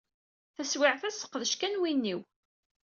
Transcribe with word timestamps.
Taswiɛt-a 0.55 1.09
seqdec 1.11 1.53
kan 1.55 1.79
win-iw. 1.81 2.21